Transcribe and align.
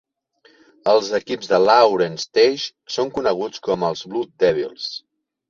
Els 0.93 1.11
equips 1.17 1.51
de 1.51 1.59
Lawrence 1.65 2.25
Tech 2.39 2.65
són 2.95 3.13
coneguts 3.19 3.63
com 3.69 3.87
els 3.93 4.03
Blue 4.09 4.33
Devils. 4.47 4.91